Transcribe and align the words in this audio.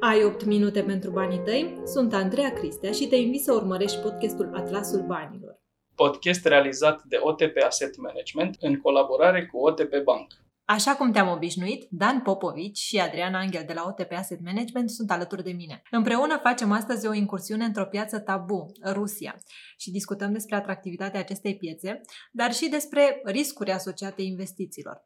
Ai 0.00 0.24
8 0.24 0.44
minute 0.44 0.82
pentru 0.82 1.10
banii 1.10 1.42
tăi? 1.44 1.80
Sunt 1.84 2.14
Andreea 2.14 2.52
Cristea 2.52 2.92
și 2.92 3.06
te 3.08 3.16
invit 3.16 3.42
să 3.42 3.52
urmărești 3.52 3.98
podcastul 3.98 4.50
Atlasul 4.54 5.02
Banilor. 5.06 5.60
Podcast 5.94 6.46
realizat 6.46 7.02
de 7.02 7.16
OTP 7.20 7.56
Asset 7.66 7.96
Management 7.96 8.56
în 8.60 8.80
colaborare 8.80 9.46
cu 9.46 9.58
OTP 9.58 10.02
Bank. 10.04 10.26
Așa 10.64 10.94
cum 10.94 11.12
te-am 11.12 11.28
obișnuit, 11.28 11.86
Dan 11.90 12.20
Popovici 12.20 12.78
și 12.78 12.98
Adrian 12.98 13.34
Angel 13.34 13.64
de 13.66 13.72
la 13.72 13.84
OTP 13.86 14.12
Asset 14.12 14.40
Management 14.44 14.90
sunt 14.90 15.10
alături 15.10 15.42
de 15.42 15.52
mine. 15.52 15.82
Împreună 15.90 16.38
facem 16.42 16.72
astăzi 16.72 17.06
o 17.06 17.12
incursiune 17.12 17.64
într-o 17.64 17.84
piață 17.84 18.18
tabu, 18.18 18.66
Rusia, 18.92 19.36
și 19.78 19.90
discutăm 19.90 20.32
despre 20.32 20.56
atractivitatea 20.56 21.20
acestei 21.20 21.56
piețe, 21.56 22.00
dar 22.32 22.52
și 22.52 22.68
despre 22.68 23.20
riscuri 23.24 23.70
asociate 23.70 24.22
investițiilor. 24.22 25.04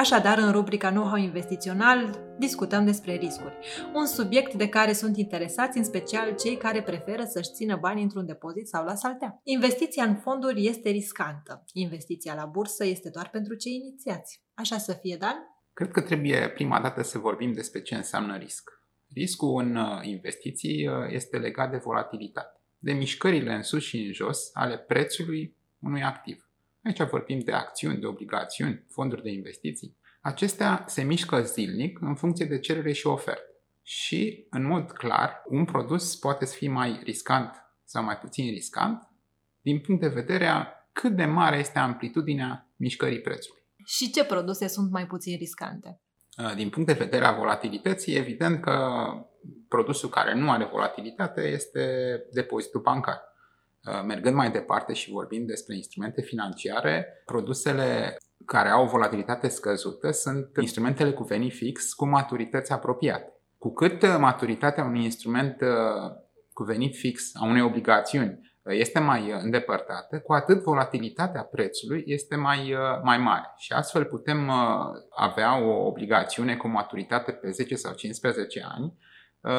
Așadar, 0.00 0.38
în 0.38 0.52
rubrica 0.52 0.90
Know-how 0.90 1.16
investițional, 1.16 2.20
discutăm 2.38 2.84
despre 2.84 3.14
riscuri. 3.14 3.54
Un 3.94 4.06
subiect 4.06 4.54
de 4.54 4.68
care 4.68 4.92
sunt 4.92 5.16
interesați 5.16 5.78
în 5.78 5.84
special 5.84 6.34
cei 6.34 6.56
care 6.56 6.82
preferă 6.82 7.24
să-și 7.24 7.50
țină 7.52 7.76
banii 7.76 8.02
într-un 8.02 8.26
depozit 8.26 8.68
sau 8.68 8.84
la 8.84 8.94
saltea. 8.94 9.40
Investiția 9.42 10.04
în 10.04 10.16
fonduri 10.16 10.66
este 10.66 10.88
riscantă. 10.90 11.64
Investiția 11.72 12.34
la 12.34 12.44
bursă 12.44 12.84
este 12.84 13.08
doar 13.08 13.28
pentru 13.28 13.54
cei 13.54 13.74
inițiați. 13.74 14.42
Așa 14.54 14.78
să 14.78 14.92
fie, 14.92 15.16
Dan? 15.16 15.36
Cred 15.72 15.90
că 15.90 16.00
trebuie 16.00 16.50
prima 16.54 16.80
dată 16.80 17.02
să 17.02 17.18
vorbim 17.18 17.52
despre 17.52 17.82
ce 17.82 17.94
înseamnă 17.94 18.36
risc. 18.36 18.70
Riscul 19.14 19.62
în 19.62 19.76
uh, 19.76 20.00
investiții 20.02 20.86
uh, 20.86 20.94
este 21.08 21.36
legat 21.36 21.70
de 21.70 21.76
volatilitate, 21.76 22.60
de 22.78 22.92
mișcările 22.92 23.52
în 23.52 23.62
sus 23.62 23.82
și 23.82 23.96
în 23.96 24.12
jos 24.12 24.50
ale 24.52 24.78
prețului 24.78 25.56
unui 25.80 26.02
activ. 26.02 26.49
Aici 26.84 27.02
vorbim 27.02 27.38
de 27.38 27.52
acțiuni, 27.52 28.00
de 28.00 28.06
obligațiuni, 28.06 28.84
fonduri 28.88 29.22
de 29.22 29.30
investiții. 29.30 29.96
Acestea 30.20 30.84
se 30.86 31.02
mișcă 31.02 31.42
zilnic 31.42 32.00
în 32.00 32.14
funcție 32.14 32.46
de 32.46 32.58
cerere 32.58 32.92
și 32.92 33.06
ofertă. 33.06 33.44
Și, 33.82 34.46
în 34.50 34.66
mod 34.66 34.90
clar, 34.90 35.42
un 35.48 35.64
produs 35.64 36.16
poate 36.16 36.44
să 36.44 36.54
fie 36.56 36.68
mai 36.68 37.00
riscant 37.04 37.54
sau 37.84 38.04
mai 38.04 38.18
puțin 38.18 38.50
riscant 38.50 39.08
din 39.60 39.80
punct 39.80 40.00
de 40.00 40.08
vedere 40.08 40.46
a 40.46 40.66
cât 40.92 41.16
de 41.16 41.24
mare 41.24 41.58
este 41.58 41.78
amplitudinea 41.78 42.68
mișcării 42.76 43.20
prețului. 43.20 43.62
Și 43.84 44.10
ce 44.10 44.24
produse 44.24 44.66
sunt 44.66 44.90
mai 44.90 45.06
puțin 45.06 45.36
riscante? 45.36 46.00
Din 46.56 46.70
punct 46.70 46.88
de 46.88 47.04
vedere 47.04 47.24
a 47.24 47.32
volatilității, 47.32 48.14
evident 48.14 48.60
că 48.60 49.04
produsul 49.68 50.08
care 50.08 50.34
nu 50.34 50.50
are 50.50 50.64
volatilitate 50.64 51.40
este 51.40 51.84
depozitul 52.32 52.80
bancar. 52.80 53.20
Uh, 53.90 54.04
mergând 54.06 54.34
mai 54.34 54.50
departe 54.50 54.92
și 54.92 55.10
vorbind 55.10 55.46
despre 55.46 55.76
instrumente 55.76 56.22
financiare, 56.22 57.22
produsele 57.24 58.16
care 58.46 58.68
au 58.68 58.82
o 58.84 58.88
volatilitate 58.88 59.48
scăzută 59.48 60.10
sunt 60.10 60.50
instrumentele 60.60 61.12
cu 61.12 61.22
venit 61.22 61.52
fix 61.52 61.92
cu 61.92 62.06
maturități 62.06 62.72
apropiate. 62.72 63.32
Cu 63.58 63.72
cât 63.72 64.02
uh, 64.02 64.16
maturitatea 64.18 64.84
unui 64.84 65.04
instrument 65.04 65.60
uh, 65.60 66.12
cu 66.52 66.62
venit 66.62 66.96
fix 66.96 67.30
a 67.34 67.44
unei 67.44 67.62
obligațiuni 67.62 68.48
este 68.62 68.98
mai 68.98 69.30
îndepărtată, 69.42 70.18
cu 70.18 70.32
atât 70.32 70.62
volatilitatea 70.62 71.42
prețului 71.42 72.02
este 72.06 72.36
mai, 72.36 72.74
mai 73.02 73.18
mare. 73.18 73.54
Și 73.56 73.72
astfel 73.72 74.04
putem 74.04 74.50
avea 75.10 75.62
o 75.62 75.86
obligațiune 75.86 76.56
cu 76.56 76.68
maturitate 76.68 77.32
pe 77.32 77.50
10 77.50 77.74
sau 77.74 77.94
15 77.94 78.64
ani, 78.74 78.84
Uh, 78.84 79.09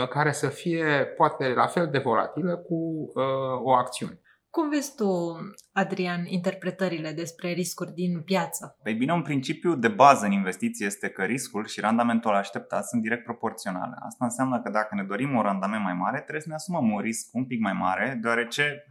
care 0.10 0.32
să 0.32 0.48
fie 0.48 1.06
poate 1.18 1.48
la 1.48 1.68
fel 1.68 1.90
de 1.90 1.98
volatilă 1.98 2.58
cu 2.58 2.76
uh, 2.76 3.62
o 3.64 3.72
acțiune. 3.72 4.20
Cum 4.50 4.70
vezi 4.70 4.96
tu, 4.96 5.08
Adrian, 5.73 6.26
interpretările 6.26 7.12
despre 7.12 7.52
riscuri 7.52 7.94
din 7.94 8.22
piață? 8.22 8.78
Păi 8.84 8.94
bine, 8.94 9.14
un 9.14 9.22
principiu 9.22 9.76
de 9.76 9.88
bază 9.88 10.26
în 10.26 10.32
investiții 10.32 10.86
este 10.86 11.10
că 11.10 11.23
riscul 11.23 11.66
și 11.66 11.80
randamentul 11.80 12.36
așteptat 12.36 12.86
sunt 12.86 13.02
direct 13.02 13.23
proporționale. 13.23 13.96
Asta 14.00 14.26
înseamnă 14.26 14.61
că 14.61 14.70
dacă 14.70 14.95
ne 14.95 15.04
dorim 15.04 15.36
un 15.36 15.42
randament 15.42 15.84
mai 15.84 15.94
mare, 15.94 16.17
trebuie 16.17 16.42
să 16.42 16.50
ne 16.50 16.55
asumăm 16.55 16.92
un 16.92 17.00
risc 17.00 17.30
un 17.32 17.45
pic 17.45 17.60
mai 17.60 17.73
mare, 17.73 18.17
deoarece 18.22 18.84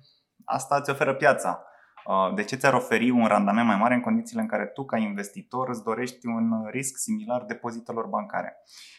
asta 0.44 0.76
îți 0.76 0.90
oferă 0.90 1.14
piața. 1.14 1.64
Uh, 2.06 2.34
de 2.34 2.44
ce 2.44 2.56
ți-ar 2.56 2.74
oferi 2.74 3.10
un 3.10 3.26
randament 3.26 3.66
mai 3.66 3.76
mare 3.76 3.94
în 3.94 4.00
condițiile 4.00 4.40
în 4.42 4.48
care 4.48 4.66
tu, 4.66 4.84
ca 4.84 4.96
investitor, 4.96 5.68
îți 5.68 5.82
dorești 5.82 6.26
un 6.26 6.66
risc 6.70 6.96
similar 6.96 7.42
depozitelor 7.42 8.06
bancare? 8.06 8.56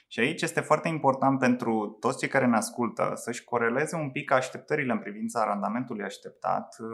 Și 0.07 0.19
aici 0.19 0.41
este 0.41 0.59
foarte 0.59 0.87
important 0.87 1.39
pentru 1.39 1.97
toți 1.99 2.17
cei 2.17 2.27
care 2.27 2.45
ne 2.45 2.55
ascultă 2.55 3.11
să-și 3.15 3.43
coreleze 3.43 3.95
un 3.95 4.09
pic 4.09 4.31
așteptările 4.31 4.91
în 4.91 4.99
privința 4.99 5.43
randamentului 5.43 6.03
așteptat 6.03 6.75
uh, 6.79 6.89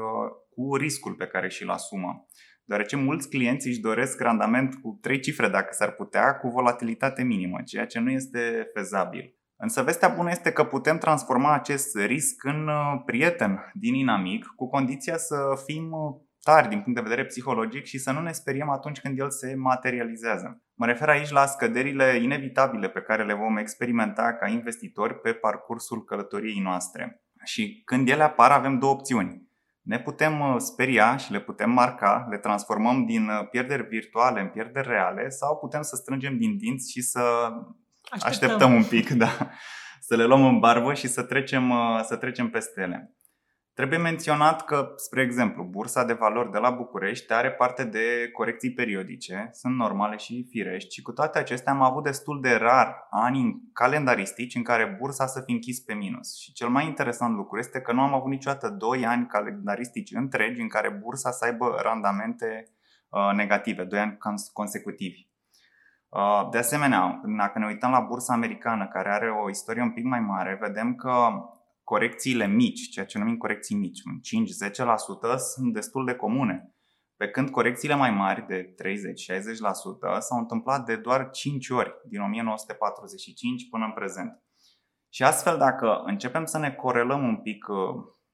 cu 0.56 0.75
riscul 0.75 1.13
pe 1.13 1.28
care 1.28 1.47
și-l 1.50 1.69
asumă. 1.69 2.25
Deoarece 2.63 2.95
mulți 2.95 3.29
clienți 3.29 3.68
își 3.68 3.79
doresc 3.79 4.19
randament 4.19 4.75
cu 4.75 5.00
trei 5.01 5.19
cifre 5.19 5.50
dacă 5.50 5.68
s-ar 5.72 5.91
putea, 5.91 6.38
cu 6.38 6.47
volatilitate 6.47 7.24
minimă, 7.24 7.62
ceea 7.66 7.85
ce 7.85 8.00
nu 8.00 8.12
este 8.12 8.69
fezabil. 8.74 9.36
Însă 9.59 9.81
vestea 9.81 10.07
bună 10.07 10.29
este 10.29 10.51
că 10.51 10.63
putem 10.63 10.97
transforma 10.97 11.53
acest 11.53 11.97
risc 11.97 12.44
în 12.44 12.68
uh, 12.68 13.01
prieten 13.06 13.72
din 13.73 13.94
inamic, 13.94 14.45
cu 14.56 14.69
condiția 14.69 15.18
să 15.18 15.35
fim 15.66 15.91
uh, 15.91 16.16
tari 16.41 16.69
din 16.69 16.81
punct 16.81 16.95
de 16.95 17.07
vedere 17.09 17.25
psihologic 17.25 17.85
și 17.85 17.97
să 17.97 18.12
nu 18.12 18.22
ne 18.22 18.31
speriem 18.31 18.69
atunci 18.69 19.00
când 19.00 19.19
el 19.19 19.29
se 19.29 19.56
materializează. 19.56 20.62
Mă 20.73 20.85
refer 20.85 21.09
aici 21.09 21.29
la 21.29 21.45
scăderile 21.45 22.19
inevitabile 22.22 22.90
pe 22.90 23.01
care 23.01 23.23
le 23.23 23.34
vom 23.34 23.57
experimenta 23.57 24.34
ca 24.34 24.47
investitori 24.47 25.19
pe 25.19 25.34
parcursul 25.34 26.03
călătoriei 26.03 26.59
noastre. 26.59 27.22
Și 27.44 27.81
când 27.85 28.09
ele 28.09 28.24
apar, 28.24 28.51
avem 28.51 28.79
două 28.79 28.94
opțiuni. 28.94 29.45
Ne 29.81 30.00
putem 30.00 30.39
uh, 30.39 30.56
speria 30.57 31.18
și 31.18 31.31
le 31.31 31.39
putem 31.39 31.69
marca, 31.69 32.28
le 32.29 32.38
transformăm 32.38 33.06
din 33.06 33.29
pierderi 33.51 33.88
virtuale 33.88 34.41
în 34.41 34.47
pierderi 34.47 34.88
reale 34.88 35.29
sau 35.29 35.57
putem 35.57 35.81
să 35.81 35.95
strângem 35.95 36.38
din 36.38 36.57
dinți 36.57 36.91
și 36.91 37.01
să 37.01 37.22
Așteptăm. 38.09 38.29
Așteptăm 38.50 38.73
un 38.73 38.84
pic, 38.84 39.09
da. 39.09 39.50
Să 40.00 40.16
le 40.16 40.25
luăm 40.25 40.45
în 40.45 40.59
barbă 40.59 40.94
și 40.94 41.07
să 41.07 41.23
trecem, 41.23 41.69
uh, 41.69 42.03
să 42.03 42.16
trecem 42.16 42.50
peste 42.50 42.81
ele. 42.81 43.18
Trebuie 43.78 44.00
menționat 44.00 44.66
că, 44.66 44.94
spre 44.95 45.22
exemplu, 45.22 45.63
bursa 45.63 46.03
de 46.03 46.13
valori 46.13 46.51
de 46.51 46.57
la 46.57 46.69
București 46.69 47.34
are 47.34 47.51
parte 47.51 47.84
de 47.84 48.29
corecții 48.34 48.73
periodice, 48.73 49.50
sunt 49.51 49.75
normale 49.75 50.18
și 50.18 50.47
firești 50.50 50.94
și 50.94 51.01
cu 51.01 51.12
toate 51.12 51.40
acestea 51.40 51.73
am 51.73 51.81
avut 51.81 52.03
destul 52.03 52.41
de 52.41 52.53
rar 52.53 53.07
ani 53.09 53.62
calendaristici 53.73 54.56
în 54.56 54.63
care 54.63 54.97
bursa 55.00 55.25
să 55.25 55.41
fi 55.45 55.51
închis 55.51 55.79
pe 55.79 55.94
minus. 55.94 56.39
Și 56.39 56.53
cel 56.53 56.69
mai 56.69 56.85
interesant 56.85 57.35
lucru 57.35 57.57
este 57.57 57.81
că 57.81 57.91
nu 57.94 58.01
am 58.01 58.13
avut 58.13 58.29
niciodată 58.29 58.69
2 58.69 59.06
ani 59.06 59.28
calendaristici 59.28 60.12
întregi 60.12 60.62
în 60.62 60.68
care 60.68 60.89
bursa 60.89 61.31
să 61.31 61.45
aibă 61.45 61.79
randamente 61.81 62.63
uh, 63.09 63.35
negative, 63.35 63.84
2 63.84 64.00
ani 64.00 64.18
consecutivi. 64.53 65.26
Uh, 66.09 66.47
de 66.51 66.57
asemenea, 66.57 67.22
dacă 67.38 67.59
ne 67.59 67.66
uităm 67.66 67.91
la 67.91 68.00
bursa 68.00 68.34
americană, 68.34 68.88
care 68.88 69.09
are 69.09 69.31
o 69.31 69.50
istorie 69.50 69.81
un 69.81 69.91
pic 69.91 70.03
mai 70.03 70.19
mare, 70.19 70.57
vedem 70.62 70.95
că 70.95 71.29
corecțiile 71.84 72.47
mici, 72.47 72.90
ceea 72.90 73.06
ce 73.06 73.18
numim 73.18 73.38
corecții 73.38 73.75
mici, 73.75 74.01
5-10%, 75.34 75.35
sunt 75.38 75.73
destul 75.73 76.06
de 76.06 76.16
comune. 76.16 76.72
Pe 77.16 77.29
când 77.29 77.50
corecțiile 77.50 77.95
mai 77.95 78.12
mari, 78.12 78.45
de 78.47 78.75
30-60%, 78.84 80.19
s-au 80.19 80.38
întâmplat 80.38 80.85
de 80.85 80.95
doar 80.95 81.29
5 81.29 81.69
ori, 81.69 81.94
din 82.06 82.22
1945 82.22 83.69
până 83.69 83.85
în 83.85 83.91
prezent. 83.91 84.41
Și 85.09 85.24
astfel, 85.24 85.57
dacă 85.57 86.01
începem 86.06 86.45
să 86.45 86.57
ne 86.57 86.72
corelăm 86.72 87.24
un 87.24 87.38
pic 87.38 87.68
uh, 87.68 87.78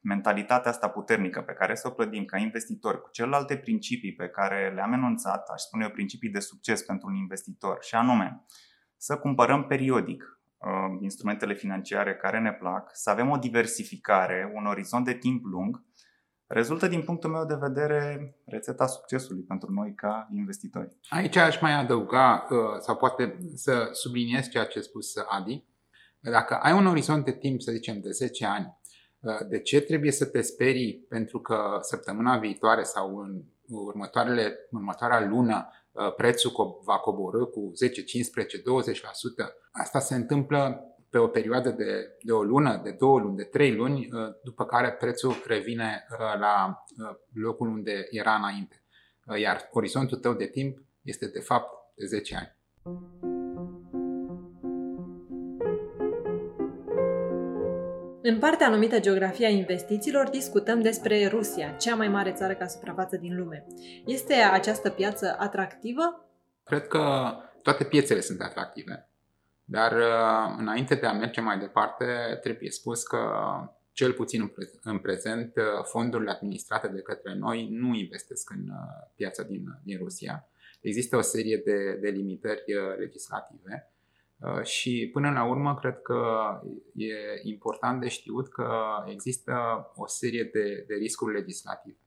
mentalitatea 0.03 0.71
asta 0.71 0.89
puternică 0.89 1.41
pe 1.41 1.53
care 1.53 1.75
să 1.75 1.87
o 1.87 1.93
clădim 1.93 2.25
ca 2.25 2.37
investitori 2.37 3.01
cu 3.01 3.09
celelalte 3.11 3.57
principii 3.57 4.13
pe 4.13 4.27
care 4.27 4.71
le-am 4.75 4.93
enunțat, 4.93 5.49
aș 5.49 5.61
spune 5.61 5.83
eu 5.83 5.89
principii 5.89 6.29
de 6.29 6.39
succes 6.39 6.81
pentru 6.81 7.07
un 7.07 7.15
investitor, 7.15 7.77
și 7.81 7.95
anume 7.95 8.45
să 8.97 9.17
cumpărăm 9.17 9.65
periodic 9.65 10.23
uh, 10.57 10.69
instrumentele 11.01 11.53
financiare 11.53 12.15
care 12.15 12.39
ne 12.39 12.53
plac, 12.53 12.89
să 12.93 13.09
avem 13.09 13.29
o 13.29 13.37
diversificare, 13.37 14.51
un 14.55 14.65
orizont 14.65 15.05
de 15.05 15.13
timp 15.13 15.45
lung, 15.45 15.83
rezultă 16.47 16.87
din 16.87 17.01
punctul 17.01 17.29
meu 17.29 17.45
de 17.45 17.57
vedere 17.59 18.35
rețeta 18.45 18.85
succesului 18.85 19.43
pentru 19.43 19.71
noi 19.71 19.93
ca 19.95 20.27
investitori. 20.31 20.97
Aici 21.09 21.35
aș 21.35 21.61
mai 21.61 21.73
adăuga 21.73 22.47
uh, 22.49 22.57
sau 22.79 22.95
poate 22.95 23.37
să 23.55 23.89
subliniez 23.91 24.49
ceea 24.49 24.65
ce 24.65 24.79
a 24.79 24.81
spus 24.81 25.13
Adi. 25.29 25.63
Dacă 26.19 26.55
ai 26.55 26.73
un 26.73 26.85
orizont 26.85 27.25
de 27.25 27.31
timp, 27.31 27.61
să 27.61 27.71
zicem, 27.71 27.99
de 28.01 28.09
10 28.09 28.45
ani, 28.45 28.77
Uh, 28.82 28.82
de 29.47 29.59
ce 29.59 29.81
trebuie 29.81 30.11
să 30.11 30.25
te 30.25 30.41
sperii 30.41 31.05
pentru 31.09 31.39
că 31.39 31.77
săptămâna 31.81 32.37
viitoare 32.37 32.83
sau 32.83 33.17
în 33.17 33.41
următoarele, 33.67 34.67
următoarea 34.71 35.27
lună 35.27 35.69
uh, 35.91 36.13
prețul 36.15 36.81
va 36.83 36.97
coborâ 36.97 37.45
cu 37.45 37.71
10, 37.75 38.03
15, 38.03 38.57
20%? 38.57 38.61
Asta 39.71 39.99
se 39.99 40.15
întâmplă 40.15 40.87
pe 41.09 41.17
o 41.17 41.27
perioadă 41.27 41.69
de, 41.69 42.17
de 42.21 42.31
o 42.31 42.43
lună, 42.43 42.81
de 42.83 42.91
două 42.91 43.19
luni, 43.19 43.35
de 43.35 43.43
trei 43.43 43.75
luni, 43.75 44.09
uh, 44.11 44.19
după 44.43 44.65
care 44.65 44.91
prețul 44.91 45.33
revine 45.47 46.07
la 46.39 46.83
locul 47.33 47.67
unde 47.67 48.07
era 48.09 48.33
înainte. 48.33 48.83
Iar 49.39 49.69
orizontul 49.71 50.17
tău 50.17 50.33
de 50.33 50.45
timp 50.45 50.77
este 51.01 51.27
de 51.27 51.39
fapt 51.39 51.69
de 51.95 52.05
10 52.05 52.35
ani. 52.35 52.55
În 58.25 58.33
În 58.33 58.39
partea 58.39 58.67
anumită 58.67 58.99
Geografia 58.99 59.49
investițiilor 59.49 60.29
discutăm 60.29 60.81
despre 60.81 61.27
Rusia, 61.27 61.71
cea 61.71 61.95
mai 61.95 62.07
mare 62.07 62.31
țară 62.31 62.53
ca 62.53 62.67
suprafață 62.67 63.17
din 63.17 63.37
lume. 63.37 63.65
Este 64.05 64.33
această 64.33 64.89
piață 64.89 65.35
atractivă? 65.39 66.27
Cred 66.63 66.87
că 66.87 67.33
toate 67.61 67.83
piețele 67.83 68.19
sunt 68.19 68.41
atractive. 68.41 69.09
Dar 69.63 69.91
uh, 69.91 70.55
înainte 70.57 70.95
de 70.95 71.05
a 71.05 71.13
merge 71.13 71.41
mai 71.41 71.59
departe, 71.59 72.05
trebuie 72.41 72.69
spus 72.69 73.03
că 73.03 73.19
cel 73.91 74.13
puțin 74.13 74.53
în 74.83 74.99
prezent, 74.99 75.55
uh, 75.55 75.63
fondurile 75.83 76.31
administrate 76.31 76.87
de 76.87 77.01
către 77.01 77.35
noi 77.35 77.67
nu 77.71 77.95
investesc 77.95 78.49
în 78.49 78.61
uh, 78.69 79.09
piața 79.15 79.43
din, 79.43 79.63
din 79.83 79.97
Rusia. 79.97 80.47
Există 80.81 81.15
o 81.15 81.21
serie 81.21 81.61
de, 81.65 81.97
de 82.01 82.09
limitări 82.09 82.63
legislative 82.97 83.92
și 84.63 85.09
până 85.13 85.31
la 85.31 85.45
urmă 85.45 85.75
cred 85.75 86.01
că 86.01 86.21
e 86.95 87.13
important 87.43 88.01
de 88.01 88.07
știut 88.07 88.49
că 88.49 88.69
există 89.05 89.53
o 89.95 90.07
serie 90.07 90.43
de, 90.43 90.83
de 90.87 90.95
riscuri 90.95 91.33
legislative. 91.33 91.97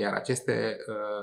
Iar 0.00 0.14
aceste 0.14 0.76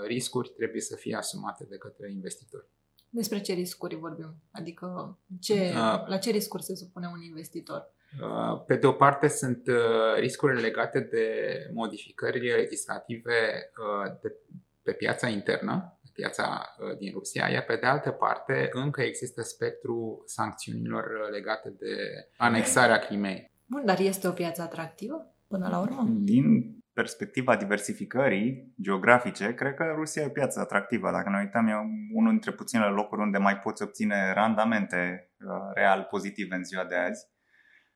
riscuri 0.07 0.49
trebuie 0.49 0.81
să 0.81 0.95
fie 0.95 1.15
asumate 1.15 1.65
de 1.69 1.77
către 1.77 2.11
investitori. 2.11 2.65
Despre 3.09 3.41
ce 3.41 3.53
riscuri 3.53 3.95
vorbim? 3.95 4.35
Adică 4.51 5.17
ce, 5.39 5.53
uh, 5.53 6.07
la 6.07 6.17
ce 6.17 6.31
riscuri 6.31 6.63
se 6.63 6.75
supune 6.75 7.07
un 7.07 7.21
investitor? 7.21 7.93
Uh, 8.21 8.63
pe 8.65 8.75
de 8.75 8.87
o 8.87 8.91
parte 8.91 9.27
sunt 9.27 9.67
uh, 9.67 10.19
riscurile 10.19 10.59
legate 10.59 10.99
de 10.99 11.53
modificări 11.73 12.39
legislative 12.39 13.71
uh, 13.77 14.11
de, 14.21 14.35
pe 14.81 14.91
piața 14.91 15.27
internă, 15.27 15.98
pe 15.98 15.98
piața 16.19 16.75
uh, 16.77 16.97
din 16.97 17.11
Rusia, 17.11 17.47
iar 17.49 17.63
pe 17.63 17.75
de 17.75 17.85
altă 17.85 18.11
parte 18.11 18.69
încă 18.71 19.01
există 19.01 19.41
spectru 19.41 20.23
sancțiunilor 20.25 21.05
legate 21.31 21.69
de 21.69 21.95
anexarea 22.37 22.99
Crimei. 22.99 23.51
Bun, 23.65 23.85
dar 23.85 23.99
este 23.99 24.27
o 24.27 24.31
piață 24.31 24.61
atractivă 24.61 25.35
până 25.47 25.67
la 25.71 25.79
urmă? 25.79 26.07
Din 26.09 26.45
perspectiva 26.93 27.55
diversificării 27.55 28.73
geografice, 28.81 29.53
cred 29.53 29.73
că 29.73 29.83
Rusia 29.95 30.21
e 30.21 30.25
o 30.25 30.29
piață 30.39 30.59
atractivă. 30.59 31.11
Dacă 31.11 31.29
ne 31.29 31.39
uităm, 31.39 31.67
e 31.67 31.73
unul 32.13 32.31
dintre 32.31 32.51
puținele 32.51 32.89
locuri 32.89 33.21
unde 33.21 33.37
mai 33.37 33.57
poți 33.59 33.83
obține 33.83 34.33
randamente 34.33 35.29
uh, 35.39 35.49
real 35.73 36.07
pozitive 36.09 36.55
în 36.55 36.63
ziua 36.63 36.85
de 36.85 36.95
azi. 36.95 37.25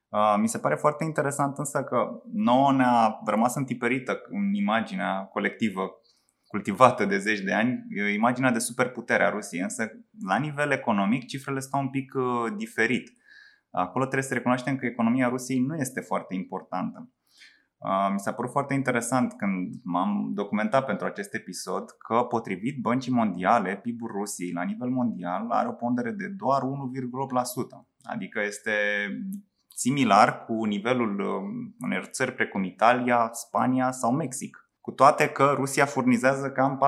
Uh, 0.10 0.36
mi 0.38 0.48
se 0.48 0.60
pare 0.60 0.76
foarte 0.76 1.04
interesant 1.04 1.58
însă 1.58 1.84
că 1.84 2.22
nouă 2.34 2.72
ne-a 2.72 3.20
rămas 3.26 3.56
întipărită 3.56 4.22
în 4.30 4.54
imaginea 4.54 5.30
colectivă 5.32 6.00
cultivată 6.54 7.06
de 7.06 7.18
zeci 7.18 7.40
de 7.40 7.54
ani, 7.54 7.86
imaginea 8.14 8.52
de 8.52 8.60
superputere 8.60 9.24
a 9.24 9.30
Rusiei, 9.30 9.62
însă 9.62 9.92
la 10.26 10.38
nivel 10.38 10.72
economic 10.72 11.26
cifrele 11.26 11.60
stau 11.60 11.82
un 11.82 11.90
pic 11.90 12.14
uh, 12.16 12.54
diferit. 12.58 13.12
Acolo 13.72 14.04
trebuie 14.04 14.28
să 14.28 14.34
recunoaștem 14.34 14.76
că 14.76 14.86
economia 14.86 15.28
Rusiei 15.28 15.60
nu 15.60 15.76
este 15.76 16.02
foarte 16.02 16.34
importantă. 16.34 17.10
Mi 18.12 18.20
s-a 18.20 18.34
părut 18.34 18.52
foarte 18.52 18.74
interesant 18.74 19.34
când 19.34 19.74
m-am 19.84 20.32
documentat 20.34 20.86
pentru 20.86 21.06
acest 21.06 21.34
episod 21.34 21.90
că, 21.90 22.16
potrivit 22.16 22.82
băncii 22.82 23.12
mondiale, 23.12 23.76
PIB-ul 23.76 24.12
Rusiei 24.12 24.52
la 24.52 24.64
nivel 24.64 24.90
mondial 24.90 25.50
are 25.50 25.68
o 25.68 25.72
pondere 25.72 26.12
de 26.12 26.28
doar 26.28 26.62
1,8%. 26.62 26.66
Adică 28.04 28.42
este 28.42 28.72
similar 29.68 30.46
cu 30.46 30.64
nivelul 30.64 31.20
um, 31.20 31.76
unor 31.80 32.04
țări 32.04 32.34
precum 32.34 32.64
Italia, 32.64 33.30
Spania 33.32 33.92
sau 33.92 34.12
Mexic. 34.12 34.63
Cu 34.84 34.92
toate 34.92 35.28
că 35.28 35.54
Rusia 35.56 35.86
furnizează 35.86 36.52
cam 36.52 36.80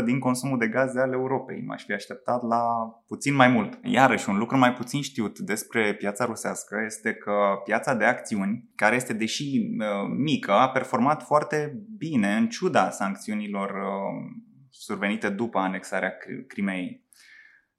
40% 0.00 0.04
din 0.04 0.18
consumul 0.18 0.58
de 0.58 0.68
gaze 0.68 1.00
al 1.00 1.12
Europei. 1.12 1.62
M-aș 1.66 1.84
fi 1.84 1.92
așteptat 1.92 2.42
la 2.42 2.62
puțin 3.06 3.34
mai 3.34 3.48
mult. 3.48 3.78
Iarăși, 3.82 4.28
un 4.28 4.38
lucru 4.38 4.56
mai 4.56 4.72
puțin 4.72 5.02
știut 5.02 5.38
despre 5.38 5.94
piața 5.94 6.24
rusească 6.24 6.76
este 6.86 7.14
că 7.14 7.32
piața 7.64 7.94
de 7.94 8.04
acțiuni, 8.04 8.70
care 8.74 8.94
este 8.94 9.12
deși 9.12 9.42
uh, 9.42 9.86
mică, 10.16 10.52
a 10.52 10.68
performat 10.68 11.22
foarte 11.22 11.82
bine 11.98 12.34
în 12.34 12.48
ciuda 12.48 12.90
sancțiunilor 12.90 13.70
uh, 13.70 14.30
survenite 14.70 15.28
după 15.28 15.58
anexarea 15.58 16.12
Crimeei. 16.46 17.04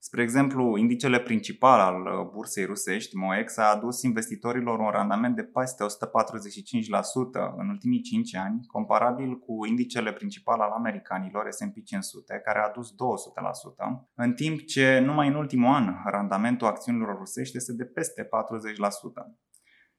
Spre 0.06 0.22
exemplu, 0.22 0.78
indicele 0.78 1.20
principal 1.20 1.80
al 1.80 2.02
uh, 2.06 2.30
bursei 2.32 2.66
rusești, 2.66 3.16
MOEX, 3.16 3.58
a 3.58 3.64
adus 3.64 4.02
investitorilor 4.02 4.80
un 4.80 4.90
randament 4.90 5.36
de 5.36 5.44
peste 5.44 5.84
145% 5.84 5.88
în 7.58 7.70
ultimii 7.70 8.02
5 8.02 8.36
ani, 8.36 8.66
comparabil 8.68 9.38
cu 9.40 9.66
indicele 9.66 10.14
principal 10.14 10.60
al 10.60 10.72
americanilor, 10.72 11.52
S&P 11.52 11.84
500, 11.86 12.42
care 12.46 12.60
a 12.60 12.68
adus 12.68 12.90
200%, 12.90 12.94
în 14.16 14.34
timp 14.34 14.60
ce 14.66 15.00
numai 15.00 15.28
în 15.28 15.36
ultimul 15.36 15.74
an 15.74 15.96
randamentul 16.06 16.68
acțiunilor 16.68 17.18
rusești 17.18 17.58
este 17.58 17.74
de 17.74 17.86
peste 17.86 18.24
40%. 18.24 18.28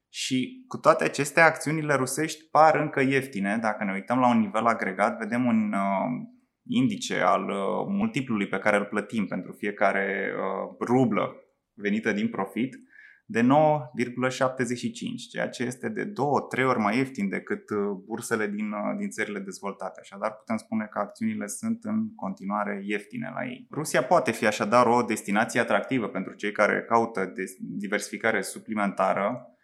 Și 0.09 0.65
cu 0.67 0.77
toate 0.77 1.03
acestea, 1.03 1.45
acțiunile 1.45 1.93
rusești 1.93 2.43
par 2.49 2.75
încă 2.75 3.01
ieftine. 3.01 3.57
Dacă 3.57 3.83
ne 3.83 3.91
uităm 3.91 4.19
la 4.19 4.29
un 4.29 4.39
nivel 4.39 4.65
agregat, 4.65 5.17
vedem 5.17 5.45
un 5.45 5.73
uh, 5.73 6.33
indice 6.67 7.19
al 7.19 7.49
uh, 7.49 7.85
multiplului 7.87 8.47
pe 8.47 8.57
care 8.57 8.77
îl 8.77 8.85
plătim 8.85 9.25
pentru 9.25 9.51
fiecare 9.51 10.33
uh, 10.33 10.75
rublă 10.87 11.35
venită 11.73 12.11
din 12.11 12.29
profit 12.29 12.75
de 13.27 13.41
9,75, 13.41 13.47
ceea 15.31 15.49
ce 15.49 15.63
este 15.63 15.89
de 15.89 16.13
2-3 16.59 16.65
ori 16.65 16.79
mai 16.79 16.97
ieftin 16.97 17.29
decât 17.29 17.69
uh, 17.69 17.77
bursele 18.05 18.47
din, 18.47 18.73
din 18.97 19.09
țările 19.09 19.39
dezvoltate. 19.39 19.99
Așadar, 19.99 20.31
putem 20.31 20.57
spune 20.57 20.87
că 20.91 20.99
acțiunile 20.99 21.47
sunt 21.47 21.83
în 21.83 22.15
continuare 22.15 22.81
ieftine 22.85 23.31
la 23.33 23.45
ei. 23.45 23.67
Rusia 23.71 24.03
poate 24.03 24.31
fi 24.31 24.47
așadar 24.47 24.85
o 24.85 25.01
destinație 25.01 25.59
atractivă 25.59 26.07
pentru 26.07 26.33
cei 26.33 26.51
care 26.51 26.85
caută 26.87 27.33
diversificare 27.59 28.41
suplimentară 28.41 29.49
Uh, 29.49 29.54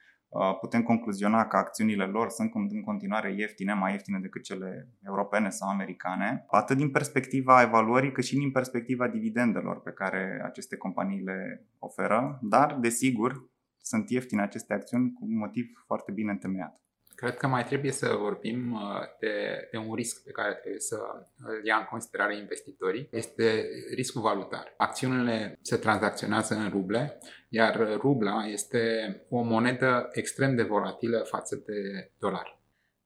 putem 0.59 0.83
concluziona 0.83 1.47
că 1.47 1.57
acțiunile 1.57 2.05
lor 2.05 2.29
sunt 2.29 2.51
în 2.53 2.83
continuare 2.83 3.33
ieftine, 3.37 3.73
mai 3.73 3.91
ieftine 3.91 4.19
decât 4.19 4.43
cele 4.43 4.87
europene 5.05 5.49
sau 5.49 5.69
americane, 5.69 6.45
atât 6.47 6.77
din 6.77 6.91
perspectiva 6.91 7.61
evaluării 7.61 8.11
cât 8.11 8.23
și 8.23 8.35
din 8.35 8.51
perspectiva 8.51 9.07
dividendelor 9.07 9.81
pe 9.81 9.91
care 9.91 10.41
aceste 10.43 10.77
companii 10.77 11.21
le 11.21 11.65
oferă, 11.79 12.39
dar, 12.41 12.77
desigur, 12.79 13.49
sunt 13.81 14.09
ieftine 14.09 14.41
aceste 14.41 14.73
acțiuni 14.73 15.13
cu 15.13 15.25
un 15.25 15.37
motiv 15.37 15.83
foarte 15.85 16.11
bine 16.11 16.31
întemeiat. 16.31 16.81
Cred 17.21 17.37
că 17.37 17.47
mai 17.47 17.63
trebuie 17.63 17.91
să 17.91 18.15
vorbim 18.19 18.71
uh, 18.71 18.79
de, 19.19 19.33
de 19.71 19.77
un 19.77 19.93
risc 19.93 20.23
pe 20.23 20.31
care 20.31 20.53
trebuie 20.53 20.79
să 20.79 20.97
îl 21.43 21.65
ia 21.65 21.75
în 21.75 21.85
considerare 21.89 22.37
investitorii. 22.37 23.07
Este 23.11 23.65
riscul 23.95 24.21
valutar. 24.21 24.73
Acțiunile 24.77 25.59
se 25.61 25.77
tranzacționează 25.77 26.53
în 26.53 26.69
ruble, 26.69 27.17
iar 27.49 27.97
rubla 27.97 28.45
este 28.47 28.81
o 29.29 29.41
monedă 29.41 30.09
extrem 30.11 30.55
de 30.55 30.63
volatilă 30.63 31.17
față 31.17 31.55
de 31.65 32.11
dolar. 32.19 32.59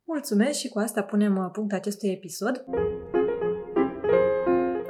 Mulțumesc 0.04 0.60
și 0.60 0.70
cu 0.70 0.80
asta 0.80 1.04
punem 1.04 1.38
uh, 1.38 1.50
punct 1.52 1.74
acestui 1.74 2.12
episod. 2.12 2.66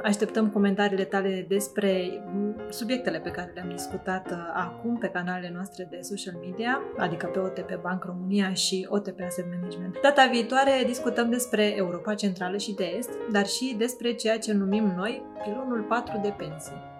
Așteptăm 0.06 0.50
comentariile 0.50 1.04
tale 1.04 1.44
despre 1.48 2.22
subiectele 2.70 3.18
pe 3.20 3.30
care 3.30 3.50
le-am 3.54 3.68
discutat 3.68 4.30
uh, 4.30 4.36
acum 4.54 4.98
pe 4.98 5.06
canalele 5.08 5.50
noastre 5.54 5.86
de 5.90 5.98
social 6.00 6.34
media, 6.40 6.80
adică 6.96 7.26
pe 7.26 7.38
OTP 7.38 7.80
Bank 7.82 8.04
România 8.04 8.52
și 8.52 8.86
OTP 8.88 9.20
Asset 9.26 9.44
Management. 9.54 10.00
Data 10.02 10.28
viitoare 10.30 10.82
discutăm 10.86 11.30
despre 11.30 11.76
Europa 11.76 12.14
Centrală 12.14 12.56
și 12.56 12.74
de 12.74 12.84
Est, 12.98 13.10
dar 13.32 13.46
și 13.46 13.74
despre 13.78 14.12
ceea 14.12 14.38
ce 14.38 14.52
numim 14.52 14.92
noi 14.96 15.22
pilonul 15.44 15.82
4 15.88 16.20
de 16.22 16.34
pensii. 16.36 16.95